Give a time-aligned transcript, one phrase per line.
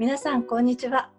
[0.00, 1.10] 皆さんこんにちは。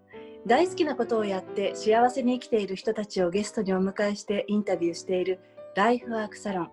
[0.47, 5.39] 大好きなことをやって幸せに生きている人たちをゲストにお迎えしてインタビューしている
[5.75, 6.71] ライフワークサロン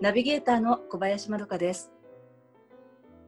[0.00, 1.92] ナビゲーターの小林まどかです。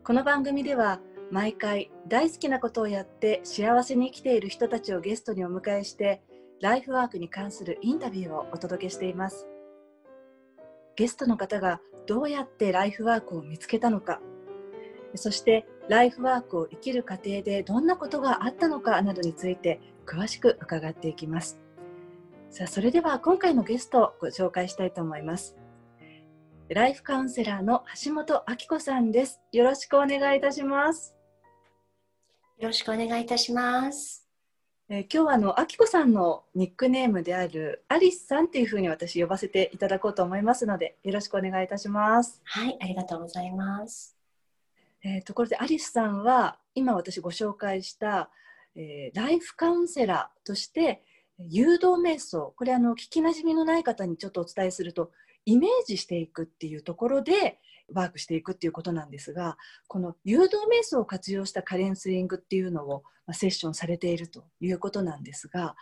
[0.03, 6.23] この番組では毎回大好きなことをやって幸せに生きている人たちをゲストにお迎えして
[6.63, 9.47] ライフワークに関するインタビューをお届けしています。
[10.97, 14.23] ゲストの方がどうやってライフワークを見つけたのか
[15.15, 21.61] そしてライフワークを生きる過程でどんなことがあったのかなどについて詳しく伺っていきます。
[22.51, 25.57] さあそれでは今回のゲストをご紹介したいと思います。
[26.69, 29.41] ライフカウンセラーの橋本明子さんです。
[29.53, 31.15] よろしくお願いいたします。
[32.59, 34.27] よろしくお願いいたします。
[34.89, 42.41] えー、今日はあのあきこさんのニックネームであるアリスさんっていうふうに私呼ばせていただこうと思いますのでよろしくお願いいたします。
[42.45, 44.14] はいありがとうございます。
[45.05, 48.31] えー、ところでアリスさんは今私ご紹介した、
[48.75, 51.05] えー、ライフカウンセラーとして
[51.39, 55.11] 誘導瞑想これあの聞きなじみのない方にちょっとお伝えすると
[55.45, 57.59] イメージしていくっていうところで
[57.93, 65.77] ワークしていくっていうことなんですがこの誘導瞑想を活用したカレンスリングっていうのをまセッションされているということなんですが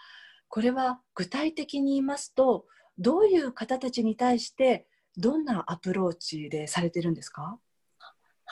[0.49, 2.65] これは具体的に言いますと
[2.99, 4.87] どういう方たちに対して
[5.17, 7.59] どんなアプローチでされてるんですか？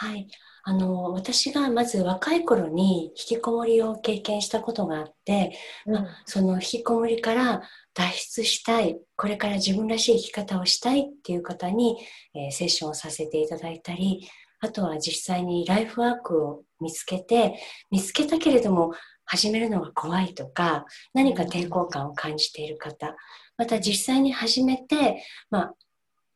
[0.03, 0.29] はい、
[0.63, 5.53] あの私がまず若い頃に引きこもりを経験したことがあって、
[5.85, 7.61] うん、まあ、その引きこもりから
[7.93, 11.99] 脱出したいこれから自分らしい生き方をしたいっていう方に、
[12.35, 14.27] えー、セッションをさせていただいたり
[14.61, 18.95] あとは実際にライフワークを見つけて見つけたけれども
[19.27, 23.17] 始めるのが怖いとか何か抵抗感を感じている方
[23.59, 25.75] また実際に始めて、まあ、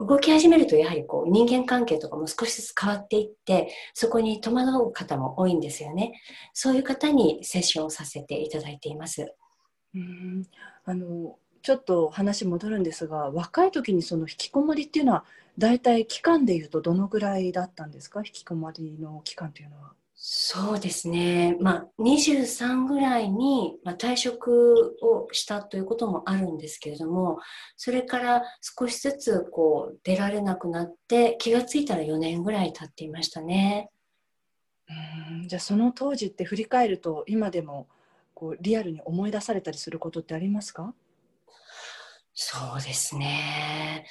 [0.06, 6.20] 動き始めるとやはりこう人間関係とかも少しずつ変わっていってそこに戸惑う方も多いんですよね。
[6.52, 9.34] そういう方にセッションをさせていただいています。
[9.94, 10.46] うん。
[10.84, 15.24] あのちょっと話戻るんですが若い時にその引きこもりっていうのは
[15.56, 18.20] 大体期間でいうとどのぐらいだったんですか？
[18.20, 19.92] 引きこもりの期間というのは。
[20.26, 27.40] そうですね、まあ、23ぐらいに、まあ、退職をしたということもあるんですけれども
[27.76, 33.90] それから少しずつこう出られなくなって気がついたら4年ぐらい経っていましたね。
[34.88, 37.86] うんじゃあその当時って振り返ると今でも
[38.32, 40.94] こうリアルに思い出されたりすることってありますか？
[42.32, 44.06] そうですね。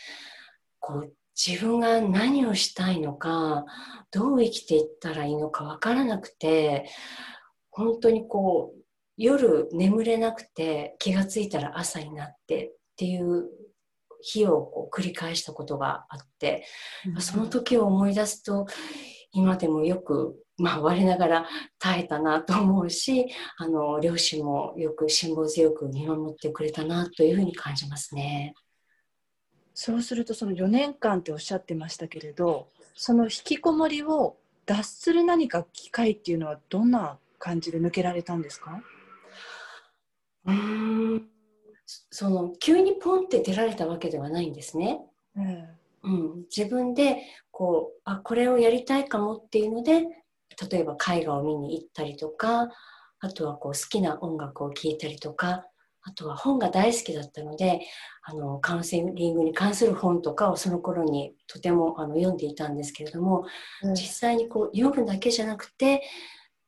[0.80, 3.66] こう自分が何をしたいのか
[4.12, 6.90] どう生きていったらいいのか分からなくて
[7.72, 8.84] 本当にこう
[9.18, 13.50] 夜眠れなくて気が付いたら朝になってっていう
[14.22, 16.66] 日をこう繰り返したことがあって、
[17.14, 18.66] うん、その時を思い出すと
[19.32, 21.48] 今でもよく、まあ、我ながら
[21.80, 23.28] 耐えたなと思うし
[23.58, 28.54] あの両親もよく辛抱強く見守ってくれたなというふうに感じますね。
[29.74, 38.82] そうするとその4年間っておっしゃってましたけれどその引きこもりを脱する何か機会っていうのはどんな感じで抜けられたんですか？
[40.46, 41.28] うん。
[42.12, 45.02] その急にポンって出られたわけではないんですね。
[45.36, 45.68] うん、
[46.04, 47.18] うん、自分で
[47.52, 50.06] こうあこれをやりたいかもっていうので
[50.72, 52.70] 例えば絵画を見に行ったりとか
[53.20, 55.66] あとはこう好きな音楽を聴いたりとか
[56.04, 57.82] あとは本が大好きだったので
[58.24, 63.46] あのカウンセリングに関する本とかをその頃にとてもあの読んでいたんですけれども、
[63.84, 66.04] うん、実際にこう読むだけじゃなくて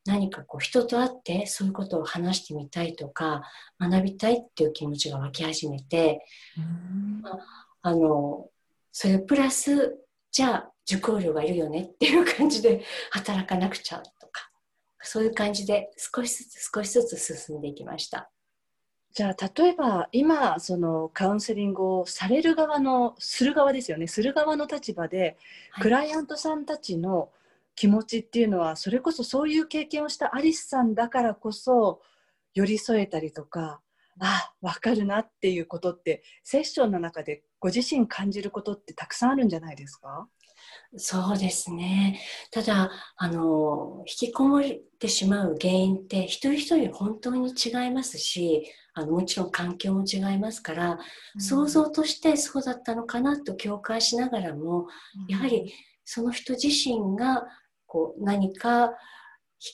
[0.05, 3.43] 何かこう人と会ってそういうことを話してみたいとか
[3.79, 6.23] 学びたいっていう気持ちが湧き始めて、
[6.57, 7.39] うんまあ、
[7.81, 8.47] あの
[8.91, 9.97] それプラス
[10.31, 14.49] じゃあ受講料がいるよねっていう感じで働かなくちゃとか
[15.01, 18.29] そういう感じで少しずつ少しずつ進んでいきました。
[19.15, 24.07] じゃあ例えば今そのカウンセリングをされる側のする側ですよね。
[24.07, 25.37] する側の立場で、
[25.71, 27.29] はい、クライアントさんたちの
[27.75, 32.01] 気持ちっていうのはそれこそそういう経験をしたアリスさんだからこそ
[32.53, 33.79] 寄り添えたりとか
[34.19, 40.27] あ分かるなっていうことってセッションの中でご自身感じることってたくさんあるんじゃないですか？
[40.97, 42.19] そうですね。
[42.51, 44.63] ただ、あの、引きこもっ
[44.99, 48.65] てしまう原因って一人一人本当に違いますし、
[48.95, 50.99] あのもちろん環境も違いますから、
[51.35, 54.87] うん、想像としてそうだったのかなと共感しながらも、
[55.19, 55.73] うん、やはり
[56.05, 57.45] その人自身が
[57.85, 58.91] こう何か引っ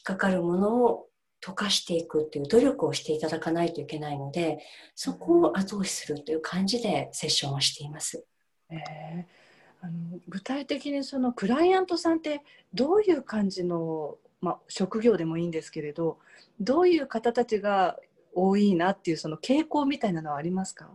[0.04, 1.08] かかるものを
[1.44, 4.60] 溶かしていくっていう努力をしていただかないといけないので
[4.96, 8.26] そこを後押しするという感じでセッションをしています。
[8.70, 12.42] えー、あの具体的にそのクライアントさんって
[12.74, 16.18] どういう感じのまあ、職業でもいいんですけれど
[16.60, 17.98] どういう方たちが
[18.34, 20.90] 多いなっていうその傾向みたいなのはありますか？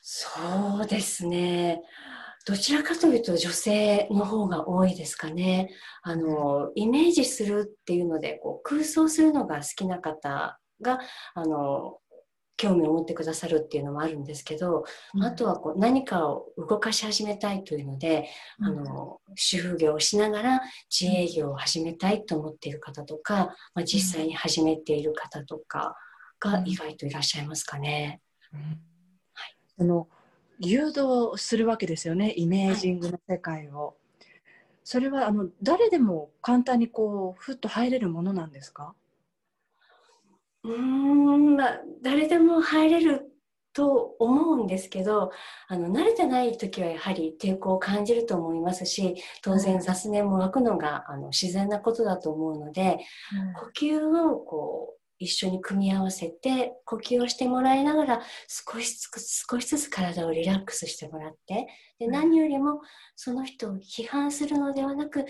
[0.00, 0.28] そ
[0.82, 1.82] うですね。
[2.46, 5.70] どちらかというと女性の方が多いですかね。
[6.02, 11.00] あの、イメージするっていうので、こう空想するのが好きな方が、
[11.34, 11.98] あの、
[12.58, 14.84] 興味を持ってくださるっていうのもあるんですけど、
[15.14, 18.28] うん、あとはこう何かを動かし始めたいというので、
[18.58, 20.60] うん、あの主婦業をしながら
[20.90, 25.96] 自営業を始めたいと思っている方とか、まあ、実際に始めている方とか
[26.40, 28.20] が意外といらっしゃいますかね。
[28.52, 28.60] うん。
[28.60, 30.08] はい、その
[30.58, 33.86] 誘導するわけですよねイメージングの世界を。
[33.86, 33.94] はい、
[34.82, 38.94] それはあの誰でも簡単にこうふっと入れるものなんですか？
[40.64, 43.32] うんまあ誰でも入れる
[43.72, 45.30] と思うんですけど
[45.68, 52.98] あの慣れてない時はやはり抵抗を感じると思いますし当然雑念も湧くのがあの自然なことだと思うので、
[53.32, 61.66] うん、呼吸をこう一緒に組み合わせて呼吸をしてもらいながら少しずつ少しずつ体をリラックスしてもらって
[61.98, 62.80] で何よりも
[63.16, 65.24] その人を批判するのではなく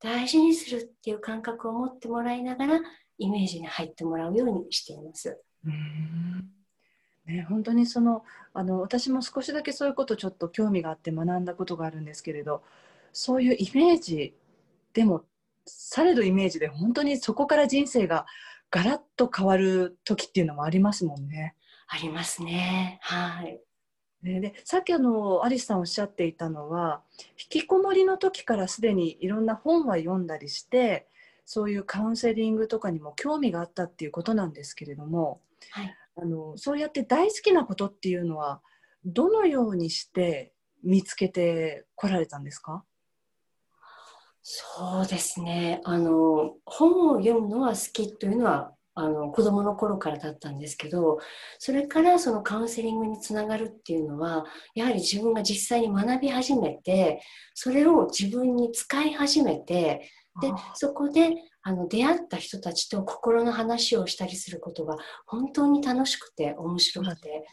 [0.00, 2.80] 大事にするっていう感覚を持ってもらいながら
[3.18, 5.40] イメージに入ってもらうようにしています。
[5.64, 6.52] うん
[7.26, 12.62] ね、本当にそのあの私も少しだけそういうことちょっと興味があって学んだことがあるんですけれど
[13.12, 14.34] そういうイメージ
[14.92, 15.24] でも
[15.66, 18.26] されどイメージで本当にそこから人生が
[18.70, 21.54] ガラッと変わる時っていうのもありますもんね。
[21.86, 22.98] ありますね。
[23.02, 23.60] はい。
[24.22, 31.08] ね、でさっきあのアリスさんおっしゃっていたのは引きこもりの時からすでにいろんな本は読んだりして
[31.44, 35.40] そういうカウンセリングとかにも興味があったっていうことなんですけれども、
[35.70, 38.60] はい、あのそうやって大好きなことっていうのは
[39.04, 40.52] どのようにして
[40.82, 42.84] 見つけてこられたんですか？
[44.44, 45.80] そうですね。
[45.84, 51.18] あの、本を読むのは好きというのは、あの、子供の頃からだったんですけど、
[51.60, 54.44] それからそのカウンセリングにつながるっていうのは、
[54.74, 57.22] やはり自分が実際に学び始めて、
[57.54, 60.10] それを自分に使い始めて、
[60.40, 64.96] で、そこで、あの、出会った人たちと心の話をしたりすることが
[65.26, 67.46] 本当に楽しくて面白くて、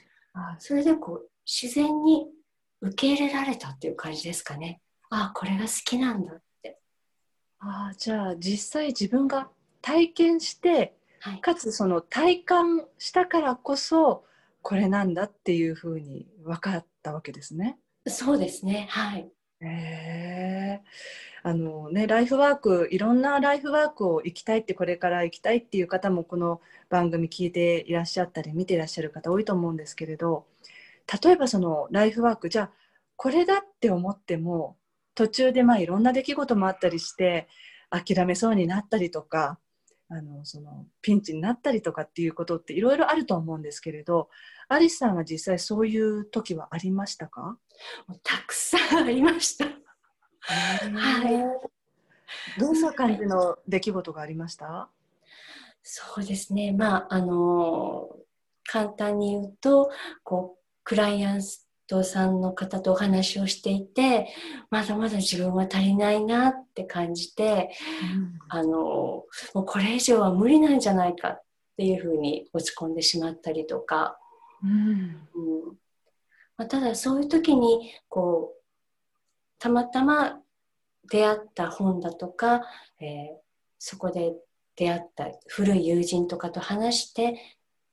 [0.60, 2.28] それでこう、自然に
[2.81, 4.81] 受け入れられたっていう感じですかね。
[5.10, 6.40] ああ、これが好きなんだ
[7.60, 9.50] あじゃあ実際自分が
[9.82, 14.24] 体験して、はい、かつその体感したからこそ
[14.62, 17.78] これなんだっていうふうに分かったわけですね。
[18.08, 18.88] そうですね。
[18.90, 19.30] はい。
[19.62, 20.88] えー、
[21.41, 30.45] あのねライフワークいろんなライフワークを行きたいってこれから行きたいっていう方もこの番組聞いていらっしゃったり見ていらっしゃる方多いと思うんですけれど
[31.24, 32.71] 例えばそのライフワークじゃあ
[33.15, 34.75] これだって思っても
[35.15, 37.47] 途中でまあいろんな出来事もあったりして
[37.89, 39.59] 諦めそうになったりとか
[40.09, 44.30] あのそのピンチになったりとかっていうことっていろいろあると思うんですけれど
[44.68, 47.57] アリスさんは実際そういう時はありましたか？
[48.24, 49.65] たくさんありました。
[50.41, 54.89] はい、どんな感じの出来事がありました？
[55.83, 58.09] そうですね、まああの
[58.65, 59.89] 簡単に言うと
[60.24, 61.41] こうクライアン
[61.88, 64.27] トさんの方とお話をしていて
[64.69, 67.72] まだまだ自分は足りないなって感じて、
[68.13, 71.43] うん、あのもうこれ以上は無理なんじゃないかっ
[71.77, 74.19] ていうふうに落ち込んでしまったりとか、
[74.63, 74.72] うん。
[74.72, 74.74] う
[75.72, 75.77] ん。
[76.58, 78.59] まあ、ただそういう時にこう
[79.60, 80.39] たまたま
[81.10, 82.62] 出会った本だとか、
[83.00, 83.28] えー、
[83.78, 84.34] そこで
[84.75, 87.36] 出会った古い友人とかと話して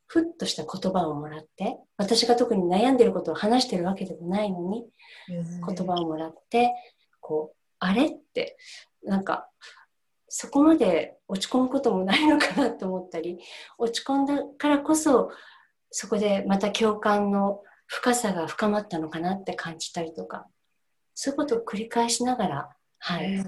[0.07, 4.85] ふっとした言葉をもらって私が特に悩んでることを話してるわけでもないのに、
[5.29, 6.73] 言葉をもらって
[7.21, 8.57] こうあれって
[9.03, 9.49] なんか
[10.29, 13.39] そこまで落ち込むこともないのかなと思ったり
[13.79, 15.31] 落ち込んだからこそ
[15.91, 20.47] そこでまた共感の深さが深まったのかなって感じたりとか。
[21.17, 22.69] そういうことを繰り返しながら、
[22.99, 23.43] はい、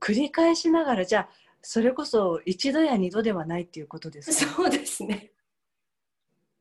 [0.00, 1.28] 繰り返しながらじゃあ
[1.62, 5.32] それこそ一度や二度ではないっていうことですかそうですね。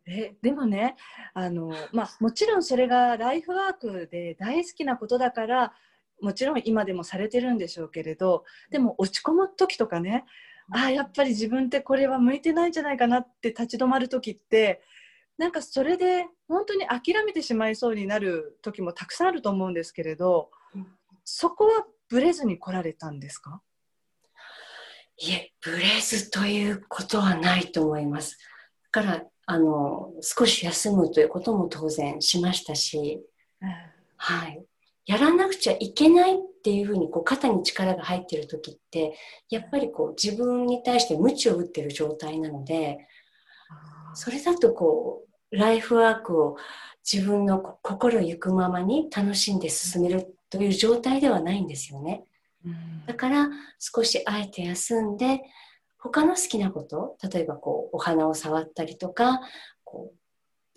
[0.08, 0.96] えでもね
[1.34, 5.74] あの、まあ、もちろんそれがライフワークで大好きなことだから
[6.22, 10.24] もちろん今でもされてるんでしょうけれどでも落ち込む時とかね
[10.72, 14.82] ああやっぱり自分ってこれは向いてないんじゃないかなって立ち止まる時って
[15.38, 20.50] なんかそれで本当に諦めてしまいそうになる時もたくさんあると思うんですけれど
[21.24, 23.62] そこはブレずに来られたんですか？
[25.18, 28.38] いえブレずということはないと思います。
[28.92, 33.22] だからあの少し休むということも当然しましたし、
[33.62, 33.70] うん、
[34.18, 34.64] はい、
[35.06, 39.18] やらなくちゃいけないっっていうふうにこう肩に力が入ってる時って
[39.50, 43.08] やっぱりこう自分に対して鞭を打ってる状態なので
[44.16, 46.58] それだとこうライフワークを
[47.10, 52.24] 自分の心ゆくままに楽しんで進めるという状態ではないんですよね。
[53.06, 53.50] だから
[53.80, 55.42] 少しあえて休んで
[55.98, 59.40] 他の好きなこと例えばこうお花を触ったりとか
[59.84, 60.18] こう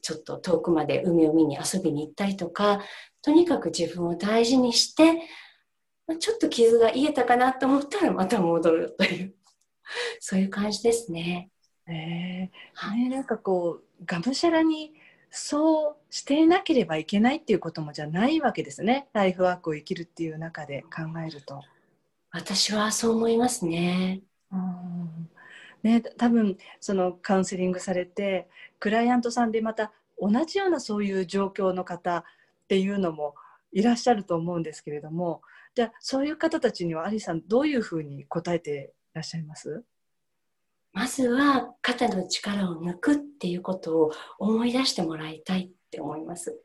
[0.03, 2.81] ちょっと遠くまで海を見に遊びに行ったりとか
[3.23, 5.23] とにかく自分を大事にして
[6.19, 9.35] ちょっと傷が癒えたかなと思ったらまた戻るという
[10.21, 11.51] そういう感じですね。
[11.87, 14.93] えー、ねなんかこうがむしゃらに
[15.31, 21.61] そうしていなければいけないっていうこともじゃないわけですねライフワークを生きるっていう中で考えると。
[22.33, 24.23] 私はそう思いますね。
[24.53, 25.31] うん
[25.83, 32.25] ね、多分そのカウンセリングされてクライアントさんでまた同じようなそういう状況の方っ
[32.69, 33.35] ていうのも
[33.73, 35.41] いらっしゃると思うんですけれども
[35.75, 39.83] じゃあそういう方たちにはアリさんどういうふうに答えていらっしゃいます？
[40.93, 46.61] まずは肩の力を抜くっていうことを思い出してもらいたいって思います。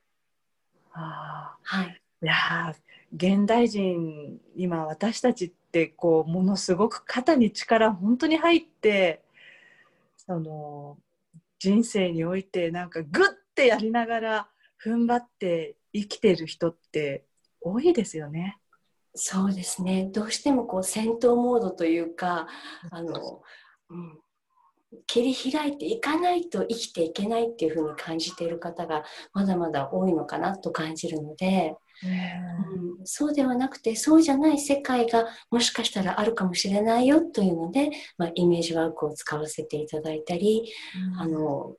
[0.94, 2.74] あはい、いや
[3.16, 9.22] 現代人今私たちってこうものすごく肩に力本当に入って
[10.18, 10.98] その
[11.60, 14.48] 人生においてなんかグッてやりながら
[14.84, 17.26] 踏ん張って生きてる人って
[17.62, 18.58] 多いですよね。
[19.16, 22.48] そうですねどうしてもこう戦闘モードというか
[22.92, 23.42] あの
[23.90, 24.20] うん、
[25.08, 40.72] 切り開いていかないと生きていけないっていうふうに感じている方がまだまだ多いのかなと感じるので、うん、そうではなくてそうじゃない世界がもしかしたらあるかもしれないよというので、まあ、イメージワークを使わせていただいたり、
[41.14, 41.76] うん、あの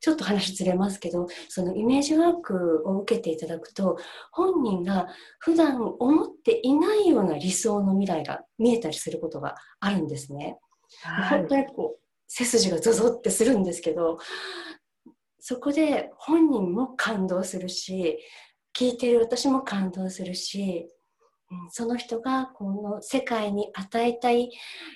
[0.00, 3.98] ちょっと話ずれますけどそのイメージワークを受けていただくと
[4.30, 5.08] 本人が
[5.40, 10.56] 普段思っていないような理想の未来が見えたりすることがあるんですね。
[11.02, 14.18] はい、本当にこう背筋がゾゾってするんですけど
[15.40, 18.18] そこで本人も感動するし
[18.78, 20.88] 聞いている私も感動するし、
[21.50, 24.50] うん、その人がこの世界に与えたい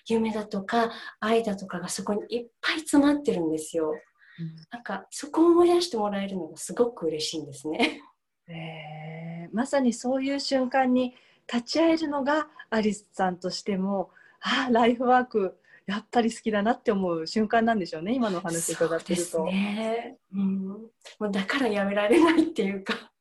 [0.07, 3.93] 夢だとか愛だとかがそこにいっぱい詰まってるんですよ。
[4.39, 8.03] うん、なんかそこを思い出してもらえるのがすごく嬉しいんですね。
[8.49, 11.15] えー、まさにそういう瞬間に
[11.53, 19.45] 立ち会えるのがアリスさんとしてもああライフワークやっぱり好きだなって思う瞬間なんでしょうね今の話伺ってると。
[19.45, 20.79] ねうん、も
[21.21, 23.13] うだからやめられないっていうか。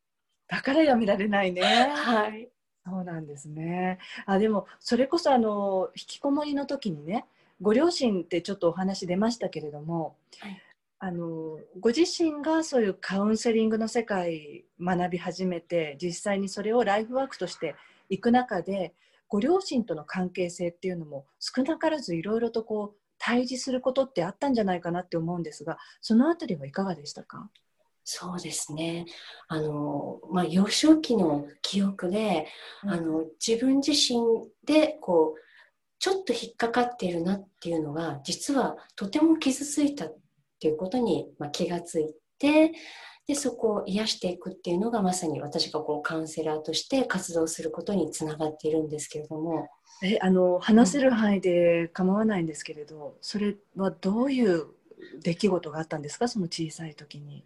[0.48, 1.62] だからやめられないね。
[1.62, 2.48] はい。
[2.84, 3.98] そうなんですね。
[4.26, 7.26] あでもそれこそあの引きこもりの時にね
[7.60, 10.62] ご両親ってちょっとお話出ましたけれども、はい、
[10.98, 17.76] あのご自身がそういうカウンセリングの世界学び始めて実際にそれをライフワークとして
[18.08, 18.92] いく中で
[19.32, 27.48] ご両親との関係性っていうのも少なからずいろいろとこう対峙することってあったんじゃないかなって思うんですがそのあたりはいかがでしたか？
[28.04, 29.06] そうですね。
[29.48, 32.46] あの、まあ、幼少期の記憶で、
[32.84, 34.20] うん、あの自分自身
[34.66, 35.40] でこう
[35.98, 40.16] ちょっと引っかかっているなっていうのが実はとても傷ついたっ
[40.60, 42.72] ていうことに、まあ、気がついて
[43.26, 49.68] でそこを癒していくっていうのがまさに私がこうカウンセラーとして活動することにつながっているんですけれども。
[50.04, 54.66] えあの話せる範囲で構わないんですけれど、うん、それはどういう
[55.22, 56.26] 出来事があったんですか？
[56.26, 57.44] その小さい時に。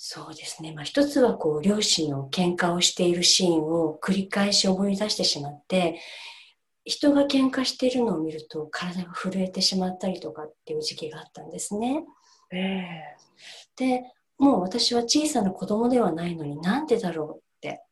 [0.00, 5.98] そうですね、まあ、一つはこう両親の喧嘩をしているシーンを繰り返し思い出してしまって
[6.84, 12.04] 人が喧嘩しているのを見ると体が震えてしまったりとかっていう時期があったんですね。
[12.52, 14.04] えー、で
[14.38, 17.82] もう私は小さな子供ではないのになんでだろうって。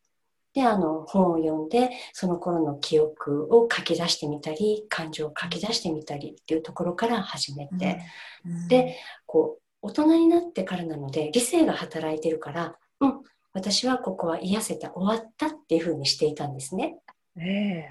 [0.55, 8.01] で、あの、本を読んで、その頃の記憶を書き出してみたり、感情を書き出してみたりっていうところから始めて、
[8.47, 13.21] うんうん、で、こう、大人になってからなので、理性が働いてるから、うん、
[13.53, 16.97] 私はここは癒せた、終わったっていうふうにしていたんですね。
[17.37, 17.85] えー、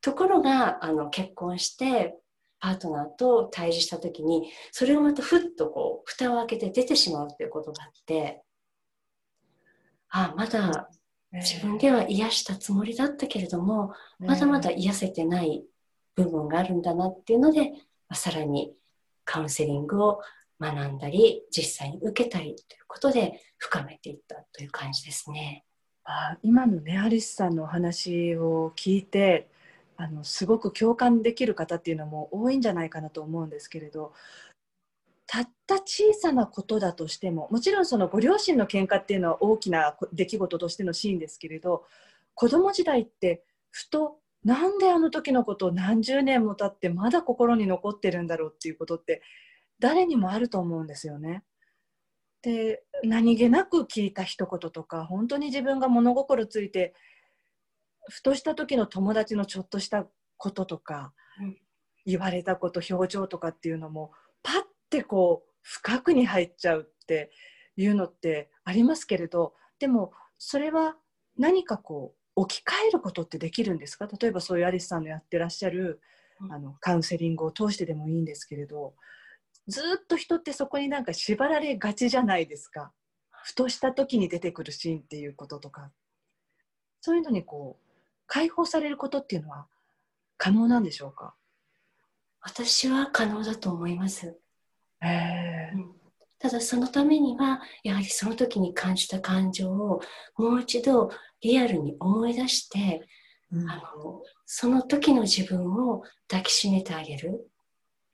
[0.00, 2.14] ところが、あの、結婚して、
[2.60, 8.42] パートナーと対峙した時にそれをまたふっとこう蓋を開けて出てしまうということがあって
[10.10, 10.90] あまだ
[11.32, 15.62] 自分では癒したつもりだったけれども、まだまだ癒せてない
[16.16, 17.76] 部分があるんだなっていうので、ま
[18.10, 18.74] あ、さらに
[19.24, 20.20] カウンセリングを
[20.60, 25.64] 学んだり実際に受けたりということで深めていったという感じですね。
[26.04, 29.48] あ今のねアリスさんのお話を聞いて
[30.00, 34.14] あのすごく共感できる方っていうのも多いんじゃないかなと思うんですけれど
[35.26, 41.84] たった小さなことだとしてももちろんそのご両親の喧嘩っていうのは大きな出来事としてのシーンですけれど
[42.34, 49.20] 子供時代ってふとなんであの時のことを何十年も経ってまだ心に残ってるんだろうっていうことって
[49.80, 51.44] 誰にもあると思うんですよね。
[52.40, 56.94] で何気なく聞いた一言とか本当に自分が物心ついて
[58.08, 61.56] ふとした時の友達のちょっとしたこととか、うん、
[62.06, 64.54] 言われたこと表情とかっていうのもパッ
[64.88, 67.30] てこう深くに入っちゃうって
[67.76, 70.96] いうのってありますけれどでもそれは
[71.36, 74.08] 何かこう置き換えることってできるんですか？
[74.20, 76.00] 例えばそういうアリスさんのやってらっしゃる、
[76.50, 78.94] あのカウンセリングを通してでもいいんですけれど
[79.68, 82.92] ずっと人ってそこになんか縛られがちじゃないですか。
[83.44, 85.90] ふとした時に出てくるシーンっていうこととか。
[87.02, 87.89] そういうのにこう
[88.32, 89.66] 解放されることっていうのは
[90.38, 91.34] 可能なんでしょうか？
[92.40, 94.38] 私は可能だと思います。
[95.02, 95.90] えー、うん
[96.38, 100.00] ただそのためにはやはりその時に感じた感情を
[100.38, 101.10] もう一度
[101.42, 103.06] リアルに思い出して、
[103.52, 107.46] うん、あのその時の自分を抱きしめてあげる。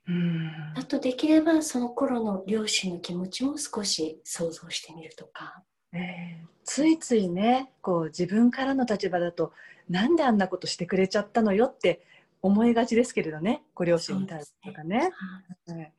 [0.09, 5.63] うん、あとできればその頃の両親の気持ちも少し想像してみるとか。
[5.93, 9.53] えー、ついついねこう自分からの立場だと
[9.89, 12.05] なんであんなことしてくれちゃったのよって
[12.41, 15.11] 思いがちですけれどねご両親に対してとかね。
[15.67, 15.93] ね。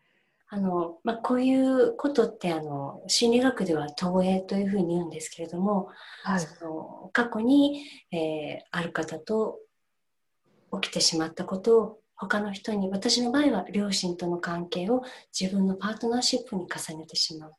[0.51, 5.89] あのまあ、こういうことってあの心理学では投影というふうに言うんですけれども、
[6.25, 9.59] はい、その過去に、えー、ある方と
[10.81, 15.03] 起きてしまったことを他の人に私の場合は両親との関係を
[15.39, 17.53] 自分のパートナーシップに重ねてしまう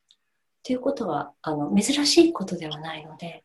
[0.70, 3.44] ということはあの珍しいことではないので、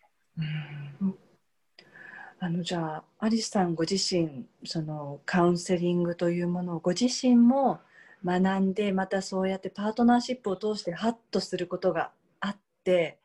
[2.38, 7.80] あのじゃあアリスさんご自身そのカウンセリングというものをご自身も
[8.22, 13.18] 学んでまたそうやってパートナーシップを通してハッとすることがあって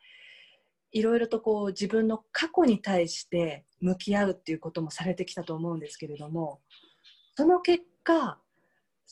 [0.92, 6.60] いろいろとこう自分の過去に対して向き合うっていうこともされてきたと思うんですけれども
[7.36, 8.38] その結果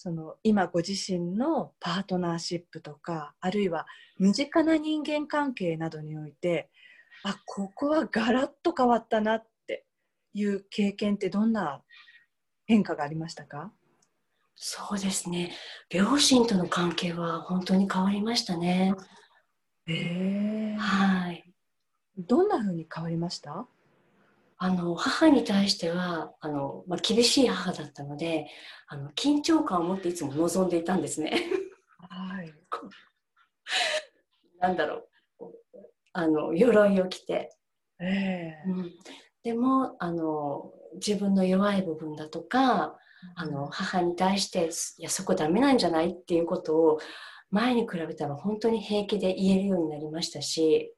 [0.01, 3.85] その今ご自身のパートナーシップとかあるいは
[4.17, 6.71] 身近な人間関係などにおいて
[7.25, 9.47] あここはガラッと変わったなっ
[10.35, 11.83] いう経験ってどんな
[12.67, 13.73] 変化がありましたか？
[14.55, 15.51] そうですね
[15.91, 18.95] 両親との関係は本当に変わりましたね。
[19.89, 21.45] えー、はい。
[22.17, 23.67] どんな風に変わりました？
[24.59, 28.49] あの母に対してはあの、まあ、厳しい母だったので
[28.89, 31.41] あの緊張感を持っていつも望んでいたんですね。
[32.09, 32.53] はい、
[34.61, 35.09] なんだろう。
[36.13, 37.57] あの鎧を着て、
[38.01, 38.93] えー、うん、
[39.45, 42.99] でもあの自分の弱い部分だとか、
[43.35, 46.99] あの母に対していやそこダメなんじゃないっていうことを
[47.51, 50.93] 前に比べたら本当に平気で言えるようになりましたし、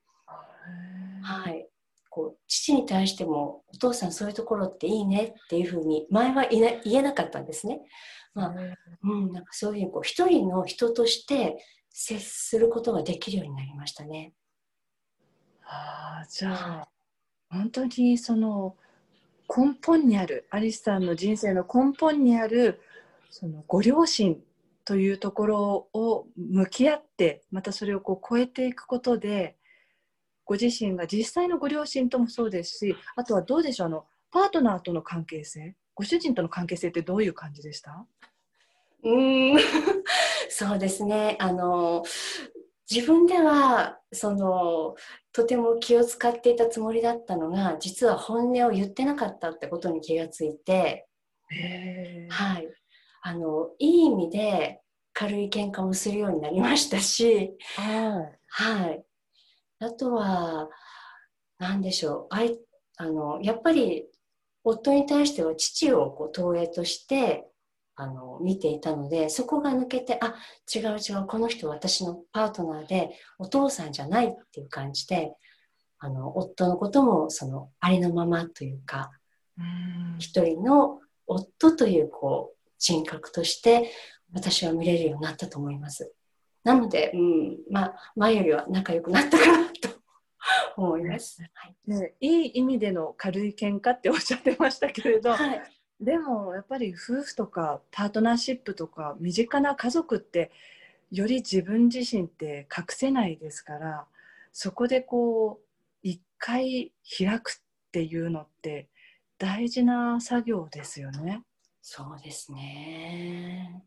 [1.23, 1.69] はい、
[2.11, 7.81] こう父に対してもお父さんそういうところっていいねっていうふうに前は言えなかったんですね。
[8.35, 8.55] まあ
[9.03, 14.35] うん、なんかそういうこう一人の人として接することができるようになりましたね。
[15.65, 16.89] あじゃあ、
[17.49, 18.77] 本当にその
[19.49, 22.81] 根本にあるアリスさんの人生の根本にある
[23.31, 24.41] そのご両親
[24.85, 29.57] というところを向き合ってまたそれをこう超えていくことで
[30.51, 38.05] ご自身が実際のご両親ともそうですしあとはどうでしょうあのパートナーとの関係性ご主人との関係性ってどういう感じでした？
[39.05, 39.57] うん。
[40.51, 41.37] そうですね。
[41.39, 42.03] あの
[42.91, 44.97] 自分ではその
[45.33, 51.07] とても気を使っていたつもりだったのが実は本音を言ってなかったってことに気がついて、
[52.29, 52.69] はい、
[53.23, 54.81] あのいい意味で
[55.13, 57.53] 軽い喧嘩もするようになりましたし、
[58.49, 59.05] はい、
[59.81, 60.69] あとは
[61.59, 62.59] 何でしょうあい
[62.97, 64.07] あのやっぱり
[64.63, 67.47] 夫に対しては父をこう投影として
[67.97, 70.35] あの見ていたのでそこが抜けてあ
[70.75, 75.33] 違う違うこの人私のパートナーでお父さんじゃないっていう感じで
[75.99, 79.11] あの夫のこともそのありのままというか
[80.19, 83.91] 一人の夫というこう人格として
[84.33, 86.13] 私は見れるようになったと思います。
[86.65, 89.45] なので、うんまあ、前よりは仲良くなったか
[90.77, 91.43] 思います。
[91.55, 95.63] はい、ね、いい意味での軽い喧嘩っておっしゃってましたけれど、はい、
[96.01, 100.51] でもやっぱり夫婦とかパートナーシップとか身近な家族って
[101.11, 104.07] より自分自身って隠せないですから
[104.53, 105.67] そこでこう
[106.03, 108.89] 一回開くっていうのって
[109.39, 111.43] 大事な作業ですよね。
[111.83, 113.83] そうですね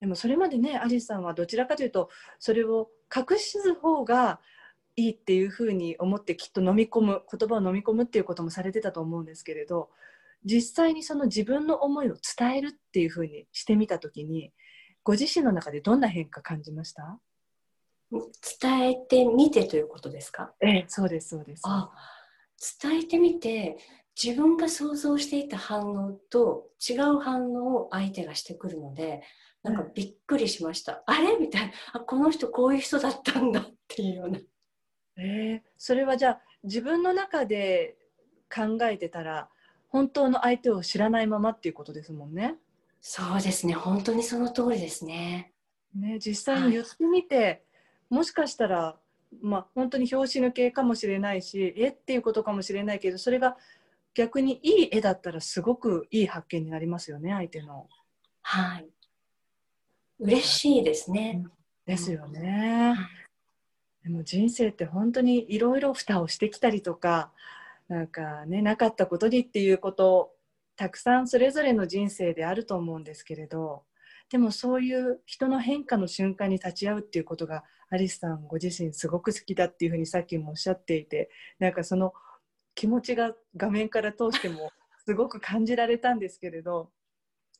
[0.00, 4.40] でもそれまでねアリスさんはどちらかというとそれを隠す方が
[4.96, 9.90] いいっていうふうに思ってきっと飲み込む言葉を飲み込むっていうこともされてたと思うんですけれど
[10.44, 14.52] 実際にその自分の思いを伝えるっていうふうにしてみた時に
[15.02, 17.18] ご自身の中でどんな変化感じました？
[18.60, 20.52] 伝えてみてということですか？
[20.60, 21.62] ええ、そうですそうです。
[21.66, 21.90] あ
[22.80, 23.76] 伝えてみて
[24.20, 29.22] 自分が想像していた反応と違う反応を相手がしてくるので
[29.62, 31.36] なんかびっくりしました、うん、あれ？
[31.36, 31.72] みたいな。
[31.92, 34.38] あこの人こういう人だったんだっていうような。
[35.18, 37.96] えー、それはじゃあ自分の中で
[38.54, 39.48] 考えてたら
[39.88, 42.56] 本当の相手を知らないままっていうことですもんね。
[43.00, 45.52] そうですね本当にその通りですね。
[45.94, 47.62] ね実際に言ってみて、はい、
[48.10, 48.96] もしかしたら
[49.40, 53.56] まあ本当に拍子抜けかもしれないしえっていうことかもしれないけどそれが
[54.14, 57.88] 逆にいい絵だったらすごくいい発見になりますよね相手の。
[58.42, 58.86] はい
[60.18, 61.44] 嬉しいですね。
[61.84, 62.96] ですよね。
[64.06, 67.32] でも人生って本当にいろいろ蓋をしてきたりとか
[67.88, 70.30] なんかねなかったことにっていうこと
[70.76, 73.82] たくさんそれぞれの人生であると思うんですけれど
[74.30, 82.12] でもそういう人の変化の瞬間に立ち会うっていうことがアリスさんご自身すごく好きだっていうふうにさっきもおっしゃっていてなんかその
[82.76, 84.70] 気持ちが画面から通しても
[85.04, 86.90] すごく感じられたんですけれど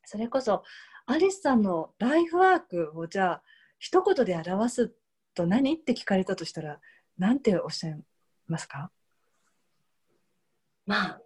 [0.05, 0.63] それこそ
[1.07, 3.43] アリスさんのライフワークをじゃあ
[3.81, 5.06] 一言で表すっ
[5.37, 5.75] と何？
[5.75, 6.81] って聞かれたとしたら
[7.18, 7.96] 何ておっしゃい
[8.49, 8.90] ますか？
[10.87, 11.20] まあ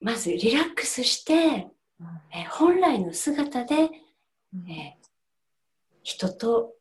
[0.00, 1.68] まずリラックスして、
[2.00, 3.90] うん、え本来の姿で、
[4.54, 4.98] うん、え
[6.02, 6.72] 人と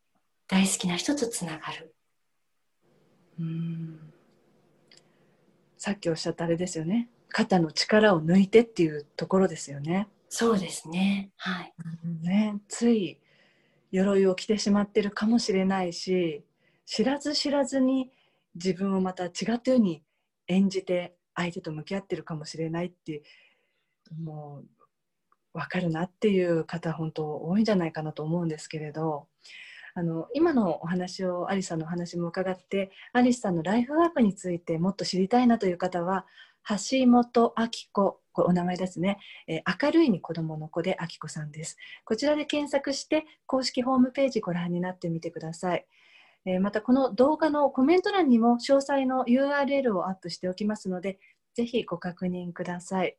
[0.47, 1.93] 大好きな人とつながる。
[3.39, 3.99] うん
[5.77, 10.07] さっきおっしゃったあれですよね肩の力を抜いてっていうところですよね。
[10.29, 11.31] そうですね。
[11.37, 11.73] はい。
[12.21, 13.19] ね、つい
[13.91, 16.43] 鎧を着てしまってるかもしれないし、
[16.89, 18.09] 知らず知らずに
[18.55, 20.01] 自分をまた違ったように
[20.47, 23.21] 演じて相手と向き合ってるかもしれないって
[24.19, 24.63] も
[25.53, 29.27] う分かるなっていう方本当多いんじゃないかなと思うんですけれど
[29.93, 36.25] あの今のお話をアリさんのお話も伺ってアリスさんのライフワークについてもっと知りたいなという方は
[36.67, 41.77] 橋本明子こお名前ですね、えー、明るいに子供の子で明子さんです。
[42.05, 45.85] こちらで検索して公式ホームページご覧になってみてください。
[46.45, 51.19] えー、またこの動画のコメント欄にも詳細の URL をアップしておきますので、
[51.53, 53.17] ぜひご確認ください。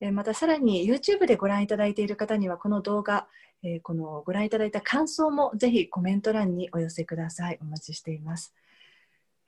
[0.00, 3.26] えー、またさらに YouTube でご覧いただいている方にはこの動画、
[3.62, 7.58] えー、このご覧いただいた感想もぜひコメント欄にお寄せください。
[7.60, 8.54] お待ちしています。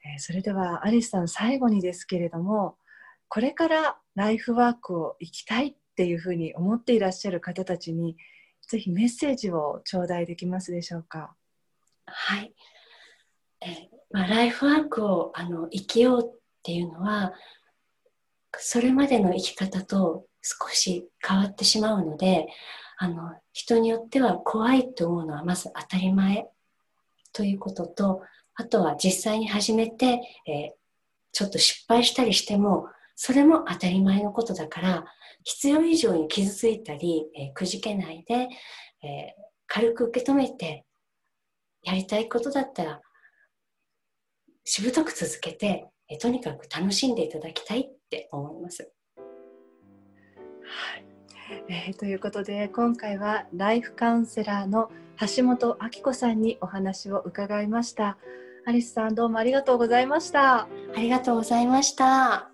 [0.05, 2.77] えそれではアリスさん最後にですけれども、
[3.29, 8.17] これからライフワークを生きたいっていうふうに思っていらっしゃる方たちに
[8.69, 11.35] ぜひメッセージを頂戴できますでしょうか？
[12.07, 12.53] はい。
[14.11, 17.33] まあ、ライフワークをあの生きようっていうのは
[18.59, 22.47] それまでの生き方と少し変わってしまうので
[22.99, 26.47] あの人によっては怖いと思うのはまず当たり前
[27.33, 28.23] ということと
[28.55, 30.71] あとは実際に始めて、えー、
[31.33, 35.05] ちょっと失敗したりしてもそれも当たり前のことだから
[35.45, 38.49] 必要以上に傷ついたり、えー、くじけないで、えー、
[39.67, 40.85] 軽く受け止めて
[41.83, 43.01] やりたいことだったら
[44.65, 48.93] しぶとく続けてえとにかく楽しんでいただきたいって思います。
[50.63, 51.05] はい
[51.69, 54.91] えー、ということで今回はライフカウンセラーの
[55.37, 58.19] 橋本明子さんにお話を伺いました。
[58.65, 60.63] アリスさんどうもありがとうございました。
[60.63, 62.52] ありがとうございました。